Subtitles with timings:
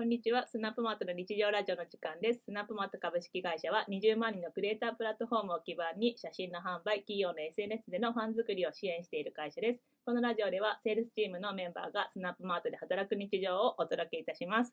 [0.00, 0.46] こんにちは。
[0.46, 2.44] スナップマートの日常ラジオの時間です。
[2.46, 9.82] スナップマート株式会社は20万人のクリエイタープラットフォームを基盤に写真の販売、企業の SNS でのファン作りを支援している会社です。
[10.06, 14.72] このラジオではセールスチームのメンバーがスナップマートで働く日常をお届けいたします。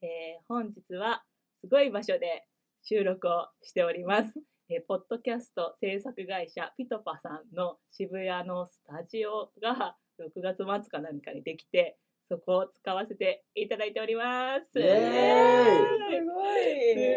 [0.00, 1.22] えー本日は
[1.60, 2.46] すごい場所で
[2.82, 4.32] 収録をしております。
[4.70, 11.98] えーポッドキャスト制作会社ピトパさんの渋谷のスタジオが6月末か何かにできて、
[12.32, 14.72] そこを使わせていただいております。
[14.72, 14.88] すごい。
[14.88, 14.96] す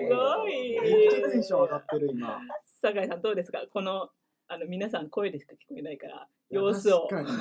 [0.09, 0.79] ごい。
[0.81, 2.41] めっちゃテンション上がってる今。
[2.81, 3.63] 酒井さんどうですか？
[3.71, 4.09] この
[4.49, 7.07] あの皆さん声でしか聞こえないから様子を。
[7.09, 7.37] 確かに。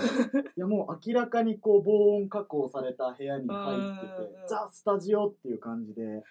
[0.56, 6.23] いやもう明らかにこう防音加工された部屋に入っててうん、ザ・スタジオっていう感じで、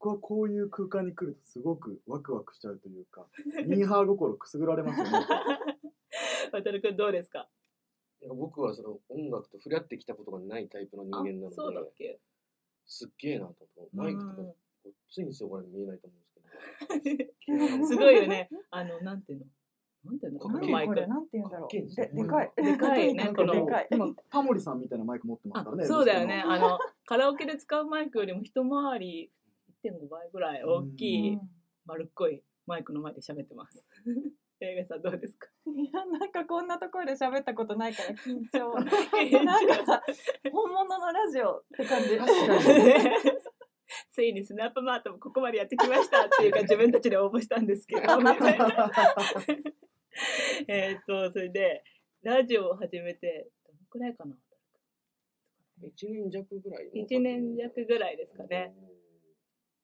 [0.00, 3.24] 僕はこういう空間に来るとすごくワクワクしちゃうというか、
[3.66, 5.12] ミーハー心くすぐられますよね。
[6.52, 7.48] 渡るくんどうですか？
[8.34, 12.20] 僕はその音楽と触れ合ってきたことがないタイプの人あ間なのそうだっで、け？
[12.86, 17.86] すっげえなと思って、マイクとかうんごっついんですよ、これ見えないと思うんですけど。
[17.86, 18.48] すごいよね。
[18.70, 19.46] あの、なんていうの？
[20.04, 20.38] なんていうの？
[20.38, 20.94] このマイク？
[21.06, 21.68] なんて言うんだろう。
[21.72, 22.52] でででかい。
[22.56, 23.88] でかいねこのでかい。
[23.90, 25.84] 今、タモリさんみたいなマイク持ってますあからね。
[25.84, 26.42] そうだよね。
[26.46, 29.32] あの、カラオケで使うマイクよりも一回り
[29.84, 31.38] 1.5倍ぐらい大きい
[31.84, 33.84] 丸っこいマイクの前で喋ってます。
[34.60, 35.48] 映画さんどうですか？
[35.66, 38.72] いやなんかこんなところで喋ったことないから緊張。
[39.44, 40.02] なんか
[40.50, 42.18] 本物のラジオって感じ。
[44.10, 48.02] ついにスナップマートもここまでやってきましたっていうか自分たちで応募したんですけど。
[50.68, 51.84] えっとそれで
[52.22, 54.36] ラジオを始めてどのくらいかな
[55.82, 58.74] ？1年弱ぐらい1年弱ぐらいですかね。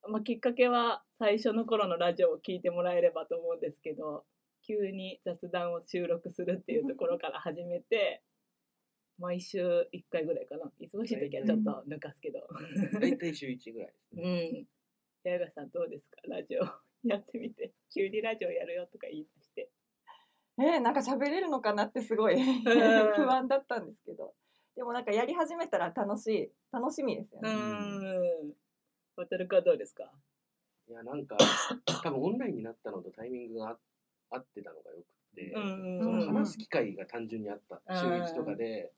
[0.08, 4.24] まあ、きっかけは最初の頃のラジオを聞いてもらえればと思うんですけど
[4.66, 8.22] 急に雑談を収録するっていうところから始めて
[9.18, 10.72] 毎週1回ぐらいかな。
[10.80, 12.40] 忙しい時はちょっと抜かすけど。
[13.00, 14.48] 大体週1ぐらいですうね。
[14.64, 14.66] ん。
[15.24, 16.16] 八重さんどうですか？
[16.24, 16.62] ラジオ。
[17.04, 17.72] やってみて。
[17.94, 19.70] 急にラジオやるよとか言い出して。
[20.58, 22.62] えー、なんか喋れるのかなってすごいん。
[22.64, 24.34] 不安だったんですけど。
[24.74, 26.52] でもなんかやり始めたら楽しい。
[26.72, 27.52] 楽しみですようね。
[28.48, 28.54] ん。
[29.16, 30.10] 渡るかどうですか？
[30.88, 31.36] いや、なんか、
[32.02, 33.78] 多分オンラインになったのとタイミングがあ
[34.32, 36.34] 合ってたのがよくって、うんそのうん。
[36.34, 37.80] 話す機会が単純にあった。
[37.96, 38.92] 週1とかで、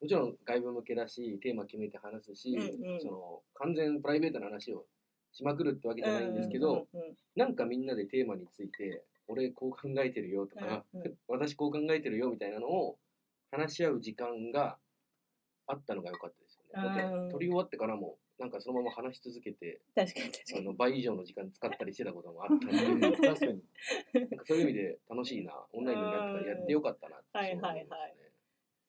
[0.00, 3.00] もちろん外部向けだし、テーマ決めて話すし、うんうん。
[3.00, 4.84] その完全プライベートな話を
[5.32, 11.14] しまくるってわけじゃないんですけど、うんうんなんかみんなでテーマについて、俺こう考えてるよとか、うんうん。
[11.28, 12.98] 私こう考えてるよみたいなのを
[13.50, 14.76] 話し合う時間が
[15.66, 17.02] あったのが良かったですよね。
[17.02, 17.24] だうん。
[17.24, 23.62] って撮り終わってからも、なんかそのまま話し続けて、確かに確かにあの倍以上の時間使ったりしてたこともあったんで、うんなんか確かに。
[24.46, 27.86] そういう意味で楽しいな、オンラインになってからやってよかったなってはいすごはいはい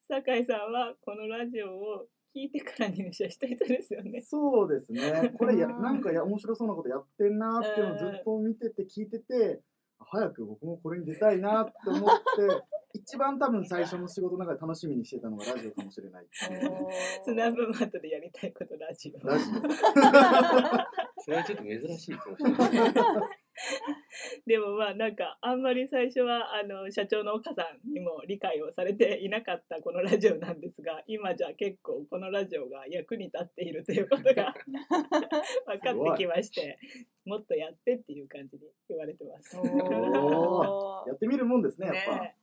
[0.08, 4.22] 酒井さんはこのラジオを聞いてから入社した人ですよね。
[4.22, 5.34] そうですね。
[5.38, 9.60] これや、うんなんかや面白そうなことやってんなっていうのをずっと見てて聞いてて、
[10.00, 12.64] 早く僕もこれに出たいなって思って、
[12.94, 16.72] 一番多分最初の仕事の中で楽しみにしてたのがラジオかもしれないっていう。
[17.24, 19.28] スナップマートでやりたいことラジオ。
[19.28, 19.62] ラジオ。
[21.24, 22.72] それはちょっと珍しいかもしれない。
[24.46, 34.56] でもまあなんかあんまり最初はあの社長の岡さんにも理解をされていなかったこのラジオなんですが今じゃ結構このラジオが役に立っているということが
[35.68, 36.80] 分かってきまして
[37.26, 39.56] もっとやってっていう感じに言われてます。
[39.56, 42.16] やってみるもんですね、やっぱ。
[42.24, 42.41] ねえ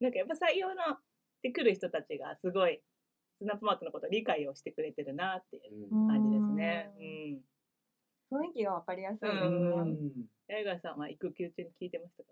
[0.00, 0.98] なんかやっぱ採用のっ
[1.42, 2.80] てくる人たちがすごい
[3.38, 6.90] スナップマートのことを理解をしてくれてるなっていううん感じですね。
[8.30, 8.38] うん。
[8.38, 9.46] 雰囲気がわかりやすいですうね。
[9.46, 9.50] う
[9.84, 10.10] ん
[10.48, 12.30] 八重川さんは育休中に聞いてましたか？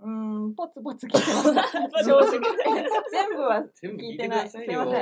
[0.00, 2.02] うーん、ポツポツ聞いてました。
[2.04, 2.40] 正直
[3.10, 4.46] 全部は聞いてない。
[4.46, 4.74] いすいません。
[4.74, 4.84] よ。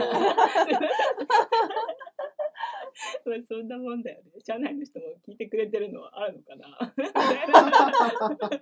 [3.24, 4.32] まあそんなもんだよね。
[4.44, 6.92] 社内の人も聞いてくれてるのはあるのかな？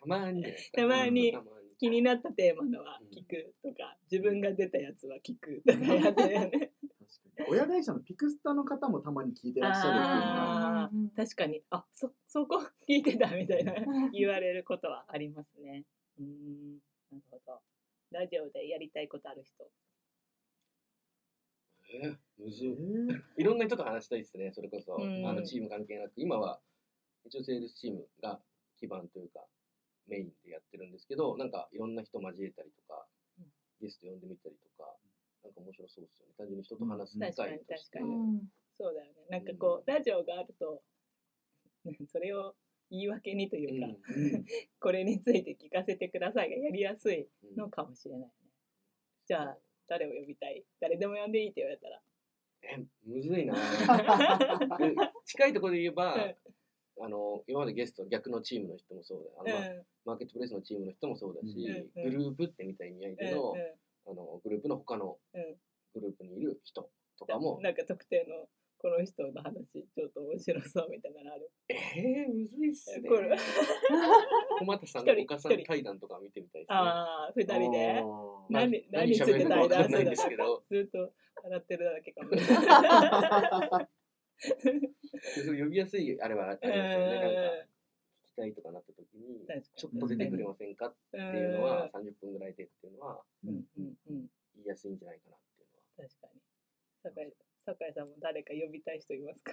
[0.00, 1.32] たまにたまに
[1.80, 6.72] 気になったテーマのは聞くとか、自分が出たやつは聞くとかやっね。
[7.32, 10.82] 確かに親会社のピクスタの方もたまに聞いてらっしゃるっていうのが。
[10.84, 13.72] あー確かに、あそ、そこ聞いてたみたいな
[14.12, 15.86] 言われることはありますね。
[16.18, 16.74] うーん、
[17.10, 17.60] なるほど。
[18.10, 19.64] ラジオでやりたいことある人。
[21.94, 24.96] えーむずえいーいろんな人と話したいですね、それこそ。
[25.00, 26.60] うんあのチーム関係なく、今は
[27.24, 28.38] 一応セールスチームが
[28.78, 29.40] 基盤というか、
[30.10, 33.06] メインでやってるんですけど、なんかいろんな人交えたりとか
[33.38, 33.46] うん、
[33.80, 34.90] ゲスト呼んでみたりとか、
[35.44, 36.34] なんか面白そうですよね。
[36.36, 37.98] 単純に人と話す機うん確かに会として。
[37.98, 39.26] 確かにうんそうだよね。
[39.30, 40.82] なんかこう、ラジオがあると、
[42.08, 42.56] それを
[42.90, 44.44] 言い訳にというか、うん
[44.80, 48.32] これについて聞かせてくださいがやりやすいうんのかもしれないね。
[49.26, 50.64] じゃあ、誰を呼びたい？
[50.80, 52.02] 誰でも呼んでいいって言われたら。
[52.62, 53.54] えむずいな
[54.78, 56.34] で近いところで言えば、
[57.02, 59.70] あの今までゲスト逆のチームの人もそうだあの、まあ
[60.04, 63.54] マーケットプレイスのチームの人もそうだし、うんグループってみたい意味合いでの,、
[64.06, 65.56] あのグループの他のうん
[65.94, 66.88] グループにいる人
[67.18, 68.46] とかも、なんか特定の
[68.78, 69.52] この人の話
[69.94, 71.50] ちょっと面白そうみたいなのある。
[71.68, 73.36] えー、むずいっすねこれ
[74.58, 76.76] 小俣さんのお母さん対談とか見てみたいですね。
[76.78, 78.02] ああ、二人で。
[78.48, 81.12] 何何つ喋るのかけたいなわかんないんですけど、ずっと
[81.42, 83.88] 笑ってるだけかもしれない。
[84.40, 84.99] そう
[85.46, 86.88] 呼びやすいあれはありますよね。
[86.88, 87.28] なんか
[88.24, 89.46] 聞きたいとかなった時に
[89.76, 93.54] ちょっと出てくれませんかっっていうのは、30分ぐらいでっていうのは言
[94.64, 95.68] いやすいんじゃないかなっていう
[95.98, 96.08] のは。
[96.08, 96.40] 確かに。
[97.02, 97.32] 酒井
[97.66, 99.52] 酒井さんも誰か呼びたい人いますか？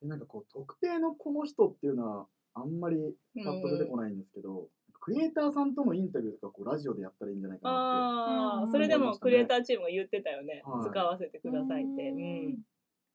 [0.00, 3.14] でなんかこう特定のこの人っていうのはあんまり
[3.44, 4.68] パッと出てこないんですけど、
[5.00, 10.62] クリエイターさんとのインタビューとかこうラジオでやったらいいんじゃないかなああ、うんそれでもクリエイターチームが言ってたよね。
[10.64, 12.10] はい使わせてくださいって。
[12.10, 12.58] うん。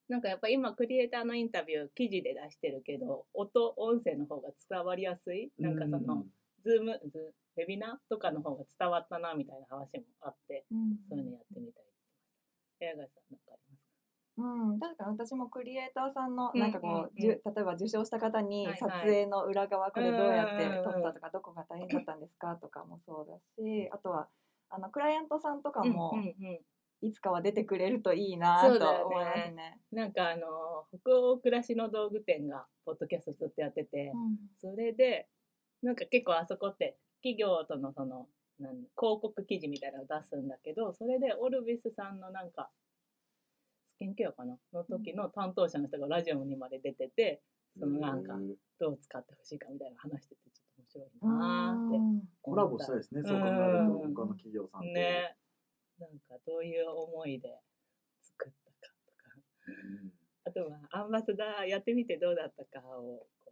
[0.09, 5.51] なんかやっぱ今クリエイターのインタビュー記事で出してるけど、音、音声の方が伝わりやすい？
[5.59, 6.25] なんかその、うん。
[6.63, 10.97] Zoom、Zoom ウェビナーとかの方が伝わったなみたいな話もあって、うん。
[11.09, 11.83] そういうのやってみたい。
[12.79, 13.87] 矢貝さんなんかありますか？
[14.39, 14.45] う
[14.75, 24.27] ん、確かに私もクリエイターさんのうんなんかこう、うんじゅ例えば受賞した方に撮影の裏側これどうやってうん撮ったとかどこが大変だったんですかとかもそうだしあとは
[24.69, 26.59] あのクライアントさんとかもうんうんうん
[27.01, 29.15] いつかは出てくれるといいなとそうだよね。
[29.15, 29.79] 思いますね。
[29.91, 34.11] なんかあの北欧暮らしの道具店がポッドキャストずっとやってて、
[34.59, 35.27] それで
[35.83, 38.27] なんか結構あそこって企業とのその
[38.59, 42.69] なん広告記事みたいなのを出すんだけどそれでオルビスさんのなんか
[43.95, 44.57] スキンケアかな？
[44.73, 47.41] の時の担当者の人がラジオにまで出てて
[47.79, 48.55] そのなんかうん。
[48.79, 51.97] どう使ってほしいかみたいな話しててちょっと面白いなーって。
[51.97, 52.21] うん。
[52.43, 54.01] コラボしたいですね、そう考えると。
[54.01, 54.13] うん。
[54.13, 54.87] 他の企業さんと。
[54.87, 55.35] ね
[55.99, 57.61] なんかどういう思いで
[58.21, 59.23] 作ったかとか。
[59.67, 60.11] うん。
[60.45, 63.51] あとはアンバサダーやってみてどうだったかをこ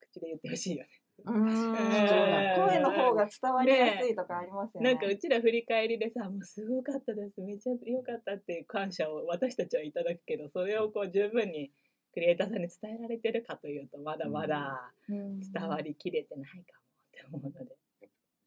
[0.00, 0.88] 口で言ってほしいよね。
[1.16, 4.94] 声の方が伝わりやすいとかありますよね。
[4.94, 11.70] なんかうちら振り返りでさ、もうすごかったです、めっちゃ良かったっていう感謝を私たちはいただくけど、それをこう十分に
[12.12, 15.38] クリエイターさんに伝えられてるかというと、まだまだうん。
[15.40, 16.64] 伝わりきれてないかもっ
[17.12, 17.76] て思うので。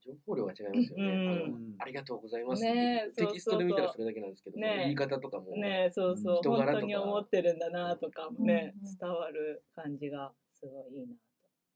[0.08, 1.04] 情報量が違いますよね。
[1.04, 1.30] うん。
[1.30, 2.64] あのありがとうございます。
[2.64, 4.84] ねえテキストで見たらそれだけなんですけど、ねえ。
[4.86, 6.72] 言い方とかも、ねえそうそう、人柄とか。
[6.72, 8.88] 本当に思ってるんだなとかもね、うん。
[8.88, 11.20] うん伝わる感じがすごいいいなと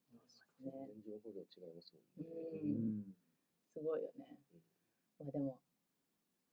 [0.10, 0.72] 思いますね。
[0.72, 2.30] 全然情報量違いますもんね。
[2.64, 3.00] ううん。
[3.00, 3.04] ん
[3.74, 4.26] すごいよね。
[5.20, 5.60] まあでも、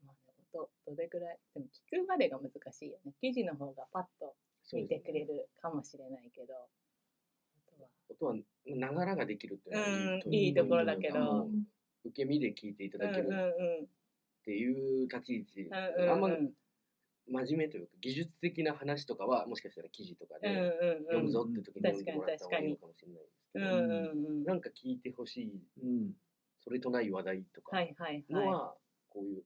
[0.04, 3.12] まあね、音、どれぐらい、でも聞くまでが難しいよね。
[3.20, 4.34] 記事の方がパッと
[4.72, 6.54] 見てくれるかもしれないけど、
[8.08, 8.34] 音は
[8.66, 11.48] ながらができるっていうのはうんいいところだけど。
[12.04, 13.28] 受け身で聞いていただける。
[13.28, 13.88] っ
[14.44, 15.74] ていう立ち位置、
[16.08, 16.28] あんま
[17.26, 21.04] 真面目というか技術的な話とかはもしかしたら記事とかうんでうん。
[21.04, 25.52] 読むぞうんって時に読んでもらった方がいいのかもしれないですけど、なんか聞いてほしい
[25.82, 26.12] うん
[26.64, 27.76] それとない話題とか
[28.30, 28.74] のはは
[29.10, 29.42] こういう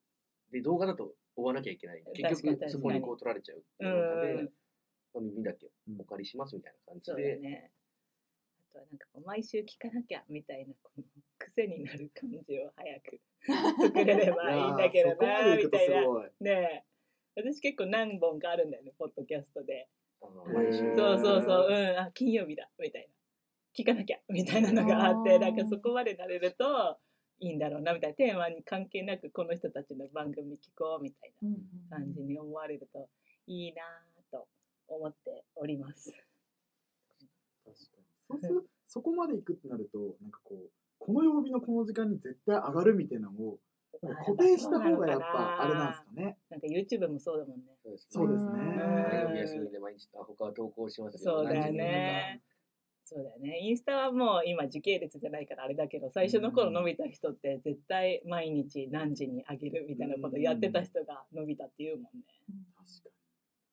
[0.52, 2.04] で動画だと追わなきゃいけない。
[2.14, 3.88] 結局そこにこう取られちゃうってい。
[3.88, 7.70] ういう中で、耳だけうんお借りしますみたいな感じで、
[8.72, 11.04] とはなんかこう毎週聞かなきゃみたいなこの
[11.38, 13.20] 癖になる感じを早く
[13.94, 16.30] 作れればいいんだけどなみたいな。
[16.40, 16.84] ねえ。
[17.34, 19.88] 私結構何本かあるんだよねポッドキャストで。
[20.20, 23.14] そうそうそううんあ金曜日だみたいな。
[23.74, 26.98] 聞かなきゃみたいなのがあってなんかそこまでなれると
[27.40, 28.16] いいんだろうなみたいな。
[28.16, 31.52] テーマに関係なくこの人たちの番組聞こうみたいうん
[31.90, 33.08] な感じに思われると
[33.46, 34.46] いいなぁと
[34.88, 36.12] 思っております。
[37.64, 38.01] 確かに。
[38.32, 43.58] そうするそこまで行くってなると、なんかこう、この曜日のこの時間に絶対上がるみたいなのを、
[44.02, 46.38] なんか固定した方がやっぱあれなんですかね。
[46.50, 47.72] なんか YouTube もそうだもんね。
[47.82, 49.40] そうですそうですね。
[49.40, 52.42] 休みで毎日あ他は投稿しますそうだよね。
[53.04, 53.58] そうだよね。
[53.60, 62.10] インスタはもう今時系列じゃないからあれだけど、最初の頃伸びた人って絶対毎日何時にあげるみたいなことやってた人が伸びたっていうもんね。
[62.76, 63.10] 確か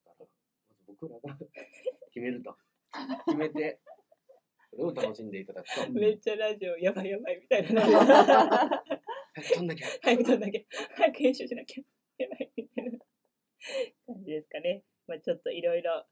[0.05, 0.25] だから
[0.69, 1.37] まず僕らが
[2.11, 2.55] 決めると
[3.27, 3.79] 決めて
[4.71, 7.81] それを楽しんでいただくとうんめっちゃラジオやばいやばいみたいな。
[7.81, 10.61] 早く撮んなきゃ 早く撮んなきゃ、
[10.95, 11.83] 早く編集しなきゃ、
[12.17, 12.99] やばいみたいな
[14.07, 14.83] 感じですかね。
[15.07, 16.05] まあ、ちょっといろいろ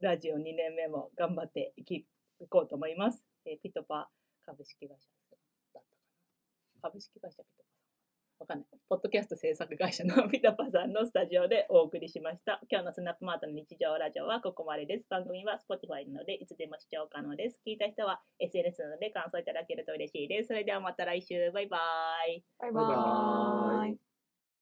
[0.00, 2.06] ラジオ2年目も頑張っていき
[2.40, 3.24] いこうと思います。
[3.44, 4.10] えーピトパ
[4.42, 5.40] 株式会社だっ
[5.72, 6.82] たかな。
[6.82, 7.87] 株式会社ピトパ。
[8.40, 8.66] わかんない。
[8.88, 12.60] ポッドキャスト制作会社の ピトパさんのスタジオでお送りしました。
[12.70, 15.06] 今日のスナップマートの日常ラジオはここまでです。
[15.08, 17.60] 番組は Spotify なのでいつでも視聴可能です。
[17.66, 20.48] 聞いた人は SNS なので感想いただけると嬉しいです。
[20.48, 21.50] それではまた来週。
[21.52, 21.78] バイバ
[22.28, 22.44] イ。
[22.58, 24.07] バイバイバイーイ。